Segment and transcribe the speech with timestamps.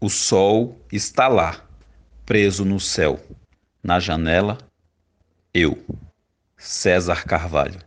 [0.00, 1.60] O sol está lá,
[2.24, 3.18] preso no céu.
[3.82, 4.56] Na janela,
[5.52, 5.84] eu,
[6.56, 7.80] César Carvalho.